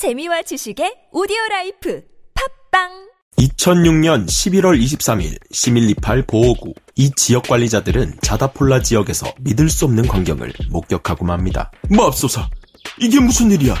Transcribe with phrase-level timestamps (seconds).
[0.00, 2.00] 재미와 지식의 오디오 라이프
[2.70, 2.88] 팝빵
[3.36, 11.26] 2006년 11월 23일 시밀리팔 보호구 이 지역 관리자들은 자다폴라 지역에서 믿을 수 없는 광경을 목격하고
[11.26, 11.70] 맙니다.
[11.90, 12.48] 맙소사
[12.98, 13.74] 이게 무슨 일이야?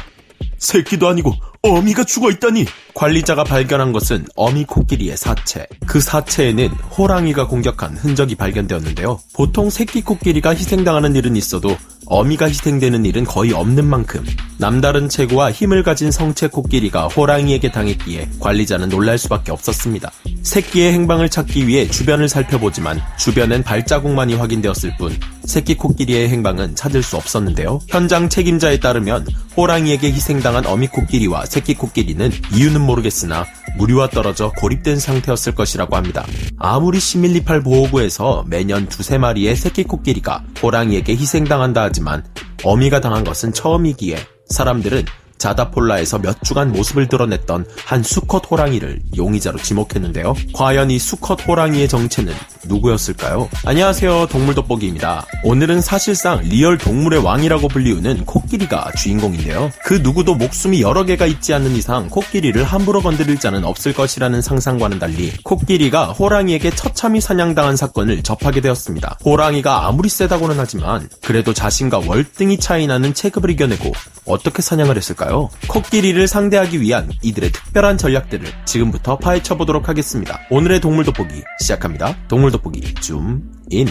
[0.58, 2.64] 새끼도 아니고 어미가 죽어 있다니.
[2.94, 5.66] 관리자가 발견한 것은 어미 코끼리의 사체.
[5.86, 9.20] 그 사체에는 호랑이가 공격한 흔적이 발견되었는데요.
[9.34, 11.76] 보통 새끼 코끼리가 희생당하는 일은 있어도
[12.10, 14.26] 어미가 희생되는 일은 거의 없는 만큼
[14.58, 20.10] 남다른 체구와 힘을 가진 성체 코끼리가 호랑이에게 당했기에 관리자는 놀랄 수밖에 없었습니다.
[20.42, 27.16] 새끼의 행방을 찾기 위해 주변을 살펴보지만 주변엔 발자국만이 확인되었을 뿐 새끼 코끼리의 행방은 찾을 수
[27.16, 27.78] 없었는데요.
[27.88, 33.46] 현장 책임자에 따르면 호랑이에게 희생당한 어미 코끼리와 새끼 코끼리는 이유는 모르겠으나
[33.76, 36.24] 무리와 떨어져 고립된 상태였을 것이라고 합니다.
[36.58, 42.24] 아무리 시밀리팔 보호구에서 매년 두세 마리의 새끼 코끼리가 호랑이에게 희생당한다 하지만
[42.64, 45.04] 어미가 당한 것은 처음이기에 사람들은
[45.38, 50.34] 자다폴라에서 몇 주간 모습을 드러냈던 한 수컷 호랑이를 용의자로 지목했는데요.
[50.52, 53.48] 과연 이 수컷 호랑이의 정체는 누구였을까요?
[53.64, 54.26] 안녕하세요.
[54.30, 55.26] 동물 돋보기입니다.
[55.44, 59.70] 오늘은 사실상 리얼 동물의 왕이라고 불리우는 코끼리가 주인공인데요.
[59.84, 64.98] 그 누구도 목숨이 여러 개가 있지 않는 이상 코끼리를 함부로 건드릴 자는 없을 것이라는 상상과는
[64.98, 69.18] 달리 코끼리가 호랑이에게 처참히 사냥당한 사건을 접하게 되었습니다.
[69.24, 73.92] 호랑이가 아무리 세다고는 하지만 그래도 자신과 월등히 차이 나는 체급을 이겨내고
[74.26, 75.48] 어떻게 사냥을 했을까요?
[75.68, 80.38] 코끼리를 상대하기 위한 이들의 특별한 전략들을 지금부터 파헤쳐 보도록 하겠습니다.
[80.50, 82.16] 오늘의 동물 돋보기 시작합니다.
[82.28, 83.88] 동물 돋보기 줌 인.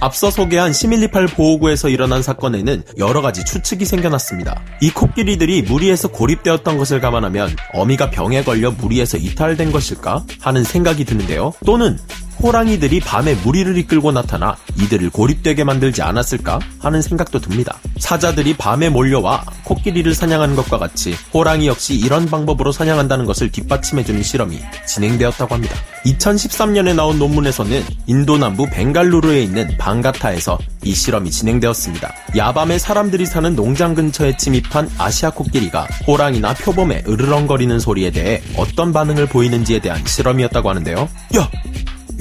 [0.00, 4.60] 앞서 소개한 시밀리팔 보호구에서 일어난 사건에는 여러 가지 추측이 생겨났습니다.
[4.80, 11.52] 이 코끼리들이 무리에서 고립되었던 것을 감안하면 어미가 병에 걸려 무리에서 이탈된 것일까 하는 생각이 드는데요.
[11.64, 11.98] 또는
[12.42, 17.78] 호랑이들이 밤에 무리를 이끌고 나타나 이들을 고립되게 만들지 않았을까 하는 생각도 듭니다.
[17.98, 24.58] 사자들이 밤에 몰려와 코끼리를 사냥하는 것과 같이 호랑이 역시 이런 방법으로 사냥한다는 것을 뒷받침해주는 실험이
[24.86, 25.74] 진행되었다고 합니다.
[26.06, 32.12] 2013년에 나온 논문에서는 인도 남부 벵갈루르에 있는 방가타에서 이 실험이 진행되었습니다.
[32.36, 39.26] 야밤에 사람들이 사는 농장 근처에 침입한 아시아 코끼리가 호랑이나 표범의 으르렁거리는 소리에 대해 어떤 반응을
[39.26, 41.08] 보이는지에 대한 실험이었다고 하는데요.
[41.36, 41.50] 야!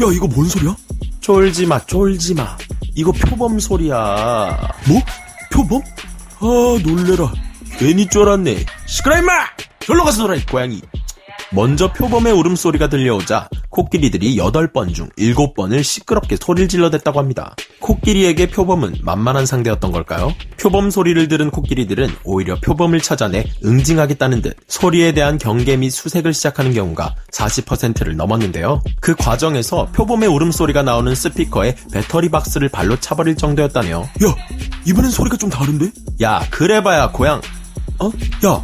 [0.01, 0.75] 야, 이거 뭔 소리야?
[1.19, 2.57] 쫄지마, 쫄지마.
[2.95, 4.57] 이거 표범 소리야.
[4.87, 5.01] 뭐?
[5.51, 5.81] 표범?
[6.39, 7.31] 아, 놀래라.
[7.77, 8.65] 괜히 쫄았네.
[8.85, 9.31] 시끄러 임마!
[9.79, 10.81] 절로 가서 놀아, 이 고양이.
[11.51, 17.55] 먼저 표범의 울음소리가 들려오자 코끼리들이 8번 중 7번을 시끄럽게 소리를 질러댔다고 합니다.
[17.79, 20.33] 코끼리에게 표범은 만만한 상대였던 걸까요?
[20.59, 26.73] 표범 소리를 들은 코끼리들은 오히려 표범을 찾아내 응징하겠다는 듯 소리에 대한 경계 및 수색을 시작하는
[26.73, 28.81] 경우가 40%를 넘었는데요.
[28.99, 34.01] 그 과정에서 표범의 울음소리가 나오는 스피커에 배터리 박스를 발로 차버릴 정도였다네요.
[34.01, 34.35] 야,
[34.85, 35.91] 이번엔 소리가 좀 다른데?
[36.21, 37.41] 야, 그래봐야 고양.
[37.99, 38.11] 어?
[38.45, 38.63] 야,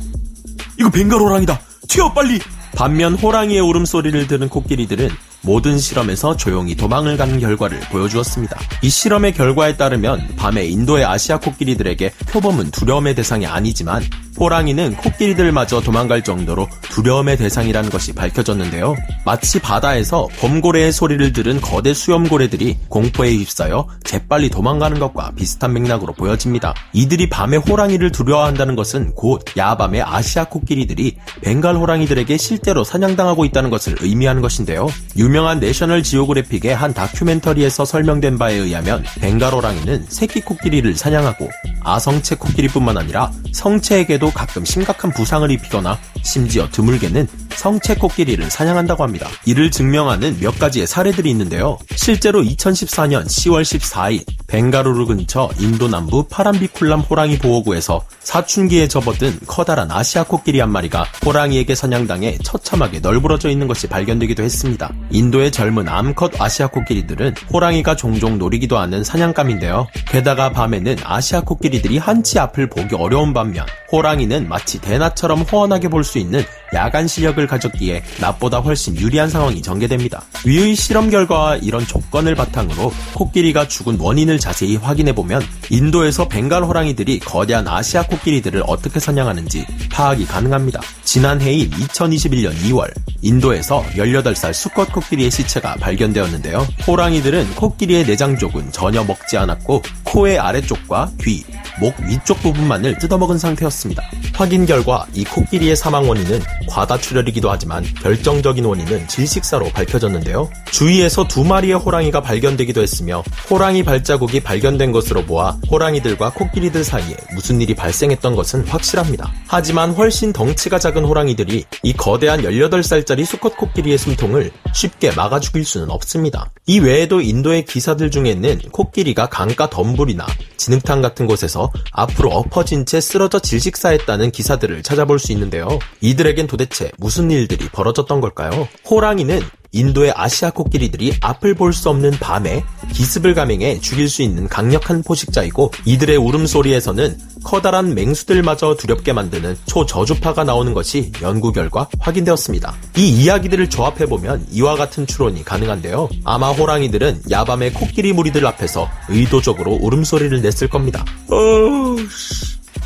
[0.80, 1.60] 이거 벵갈 호랑이다.
[1.88, 2.40] 튀어 빨리.
[2.75, 5.09] 반면 호랑이의 울음소리를 들은 코끼리들은
[5.41, 8.59] 모든 실험에서 조용히 도망을 가는 결과를 보여주었습니다.
[8.81, 14.03] 이 실험의 결과에 따르면 밤에 인도의 아시아 코끼리들에게 표범은 두려움의 대상이 아니지만
[14.40, 18.96] 호랑이는 코끼리들마저 도망갈 정도로 두려움의 대상이라는 것이 밝혀졌는데요.
[19.25, 26.74] 마치 바다에서 범고래의 소리를 들은 거대 수염고래들이 공포에 휩싸여 재빨리 도망가는 것과 비슷한 맥락으로 보여집니다.
[26.94, 33.95] 이들이 밤에 호랑이를 두려워한다는 것은 곧 야밤에 아시아 코끼리들이 벵갈 호랑이들에게 실제로 사냥당하고 있다는 것을
[34.01, 34.88] 의미하는 것인데요.
[35.18, 41.50] 유명한 내셔널 지오그래픽의 한 다큐멘터리에서 설명된 바에 의하면 벵갈 호랑이는 새끼 코끼리를 사냥하고
[41.81, 49.30] 아성체 코끼리뿐만 아니라 성체에게도 가끔 심각한 부상을 입히거나 심지어 드물게는 성체 코끼리를 사냥한다고 합니다.
[49.46, 51.78] 이를 증명하는 몇 가지의 사례들이 있는데요.
[51.96, 60.24] 실제로 2014년 10월 14일 벵가루르 근처 인도 남부 파람비쿨람 호랑이 보호구에서 사춘기에 접어든 커다란 아시아
[60.24, 64.92] 코끼리 한 마리가 호랑이에게 사냥당해 처참하게 널브러져 있는 것이 발견되기도 했습니다.
[65.12, 69.88] 인도의 젊은 암컷 아시아 코끼리들은 호랑이가 종종 노리기도 하는 사냥감인데요.
[70.07, 76.44] 게다가 밤에는 아시아 코끼리들이 한치 앞을 보기 어려운 반면 호랑이는 마치 대낮처럼 호원하게 볼수 있는
[76.74, 80.24] 야간 시력을 가졌기에 낮보다 훨씬 유리한 상황이 전개됩니다.
[80.45, 87.68] 위의 실험 결과와 이런 조건을 바탕으로 코끼리가 죽은 원인을 자세히 확인해보면 인도에서 벵갈 호랑이들이 거대한
[87.68, 90.80] 아시아 코끼리들을 어떻게 사냥하는지 파악이 가능합니다.
[91.04, 92.92] 지난해인 2021년 2월
[93.22, 96.66] 인도에서 18살 수컷 코끼리의 시체가 발견되었는데요.
[96.88, 101.44] 호랑이들은 코끼리의 내장 쪽은 전혀 먹지 않았고 코의 아래쪽과 귀,
[101.80, 104.04] 목 위쪽 부분만을 뜯어먹은 상태였습니다.
[104.33, 110.50] 확인 결과 이 코끼리의 사망 원인은 과다출혈이기도 하지만 결정적인 원인은 질식사로 밝혀졌는데요.
[110.72, 117.62] 주위에서 두 마리의 호랑이가 발견되기도 했으며 호랑이 발자국이 발견된 것으로 보아 호랑이들과 코끼리들 사이에 무슨
[117.62, 119.31] 일이 발생했던 것은 확실합니다.
[119.48, 125.89] 하지만 훨씬 덩치가 작은 호랑이들이 이 거대한 18살짜리 수컷 코끼리의 숨통을 쉽게 막아 죽일 수는
[125.89, 126.51] 없습니다.
[126.66, 130.25] 이 외에도 인도의 기사들 중에는 코끼리가 강가 덤불이나
[130.57, 135.67] 진흙탕 같은 곳에서 앞으로 엎어진 채 쓰러져 질식사했다는 기사들을 찾아볼 수 있는데요.
[136.01, 138.67] 이들에겐 도대체 무슨 일들이 벌어졌던 걸까요?
[138.89, 139.41] 호랑이는
[139.75, 142.63] 인도의 아시아 코끼리들이 앞을 볼 수 없는 밤에
[142.94, 150.74] 기습을 감행해 죽일 수 있는 강력한 포식자이고 이들의 울음소리에서는 커다란 맹수들마저 두렵게 만드는 초저주파가 나오는
[150.74, 152.74] 것이 연구 결과 확인되었습니다.
[152.98, 156.07] 이 이야기들을 조합해보면 이와 같은 추론이 가능한데요.
[156.24, 161.04] 아마 호랑이들은 야밤에 코끼리 무리들 앞에서 의도적으로 울음소리를 냈을 겁니다.
[161.30, 161.36] 어,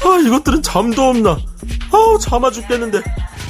[0.04, 1.32] 아, 이것들은 잠도 없나.
[1.32, 3.02] 아, 잠아 죽겠는데.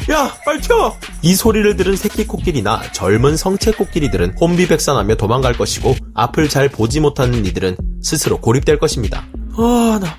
[0.10, 0.96] 야, 빨리 튀어!
[1.22, 7.46] 이 소리를 들은 새끼 코끼리나 젊은 성체 코끼리들은 혼비백산하며 도망갈 것이고 앞을 잘 보지 못하는
[7.46, 9.24] 이들은 스스로 고립될 것입니다.
[9.56, 10.18] 아, 나,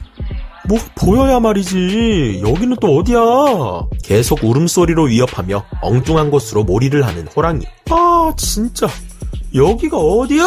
[0.68, 2.42] 뭐 보여야 말이지.
[2.46, 3.18] 여기는 또 어디야?
[4.04, 7.64] 계속 울음소리로 위협하며 엉뚱한 곳으로 몰이를 하는 호랑이.
[7.90, 8.86] 아, 진짜.
[9.52, 10.46] 여기가 어디야?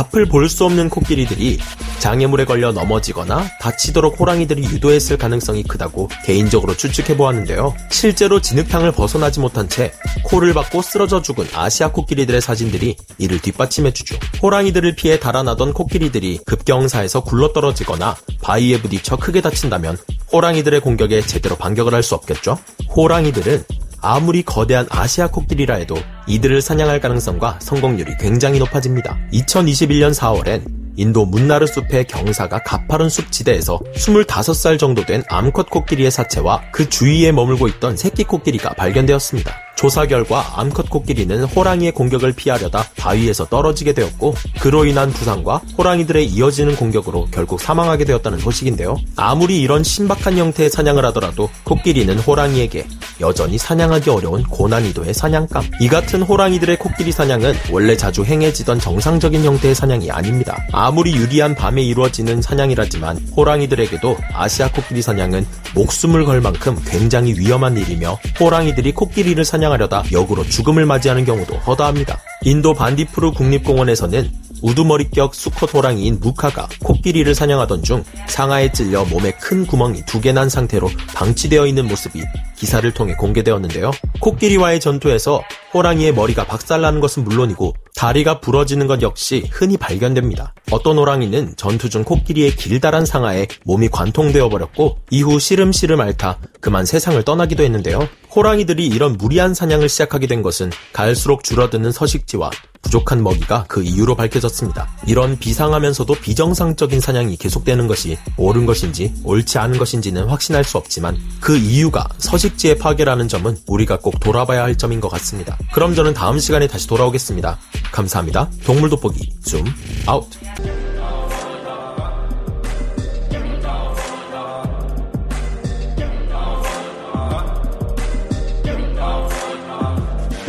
[0.00, 1.58] 앞을 볼 수 없는 코끼리들이
[2.00, 7.74] 장애물에 걸려 넘어지거나 다치도록 호랑이들이 유도했을 가능성이 크다고 개인적으로 추측해 보았는데요.
[7.90, 9.92] 실제로 진흙탕을 벗어나지 못한 채
[10.24, 14.16] 코를 박고 쓰러져 죽은 아시아 코끼리들의 사진들이 이를 뒷받침해 주죠.
[14.42, 19.98] 호랑이들을 피해 달아나던 코끼리들이 급경사에서 굴러떨어지거나 바위에 부딪혀 크게 다친다면
[20.32, 22.58] 호랑이들의 공격에 제대로 반격을 할 수 없겠죠?
[22.96, 23.64] 호랑이들은
[24.02, 29.18] 아무리 거대한 아시아 코끼리라 해도 이들을 사냥할 가능성과 성공률이 굉장히 높아집니다.
[29.32, 36.62] 2021년 4월엔 인도 문나르 숲의 경사가 가파른 숲 지대에서 25살 정도 된 암컷 코끼리의 사체와
[36.72, 39.69] 그 주위에 머물고 있던 새끼 코끼리가 발견되었습니다.
[39.80, 46.76] 조사 결과 암컷 코끼리는 호랑이의 공격을 피하려다 바위에서 떨어지게 되었고 그로 인한 부상과 호랑이들의 이어지는
[46.76, 48.98] 공격으로 결국 사망하게 되었다는 소식인데요.
[49.16, 52.86] 아무리 이런 신박한 형태의 사냥을 하더라도 코끼리는 호랑이에게
[53.22, 55.64] 여전히 사냥하기 어려운 고난이도의 사냥감.
[55.80, 60.58] 이 같은 호랑이들의 코끼리 사냥은 원래 자주 행해지던 정상적인 형태의 사냥이 아닙니다.
[60.72, 68.18] 아무리 유리한 밤에 이루어지는 사냥이라지만 호랑이들에게도 아시아 코끼리 사냥은 목숨을 걸 만큼 굉장히 위험한 일이며
[68.38, 72.18] 호랑이들이 코끼리를 사냥하려다 역으로 죽음을 맞이하는 경우도 허다합니다.
[72.42, 74.30] 인도 반디푸르 국립공원에서는
[74.62, 80.48] 우두머리격 수컷 호랑이인 무카가 코끼리를 사냥하던 중 상아에 찔려 몸에 큰 구멍이 두 개 난
[80.50, 82.22] 상태로 방치되어 있는 모습이
[82.56, 83.90] 기사를 통해 공개되었는데요.
[84.20, 90.54] 코끼리와의 전투에서 호랑이의 머리가 박살나는 것은 물론이고 다리가 부러지는 것 역시 흔히 발견됩니다.
[90.70, 97.22] 어떤 호랑이는 전투 중 코끼리의 길다란 상아에 몸이 관통되어 버렸고 이후 시름시름 앓다 그만 세상을
[97.22, 98.08] 떠나기도 했는데요.
[98.34, 102.50] 호랑이들이 이런 무리한 사냥을 시작하게 된 것은 갈수록 줄어드는 서식지와
[102.90, 104.88] 부족한 먹이가 그 이유로 밝혀졌습니다.
[105.06, 111.56] 이런 비상하면서도 비정상적인 사냥이 계속되는 것이 옳은 것인지 옳지 않은 것인지는 확신할 수 없지만 그
[111.56, 115.56] 이유가 서식지의 파괴라는 점은 우리가 꼭 돌아봐야 할 점인 것 같습니다.
[115.72, 117.58] 그럼 저는 다음 시간에 다시 돌아오겠습니다.
[117.92, 118.50] 감사합니다.
[118.64, 119.64] 동물 돋보기 줌
[120.06, 120.26] 아웃.